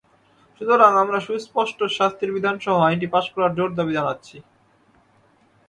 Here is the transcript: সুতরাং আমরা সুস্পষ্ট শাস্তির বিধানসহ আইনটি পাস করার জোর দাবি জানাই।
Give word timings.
সুতরাং 0.61 0.91
আমরা 1.03 1.19
সুস্পষ্ট 1.19 1.79
শাস্তির 1.97 2.29
বিধানসহ 2.33 2.75
আইনটি 2.79 3.07
পাস 3.13 3.25
করার 3.33 3.51
জোর 3.57 3.69
দাবি 3.77 3.93
জানাই। 3.97 4.37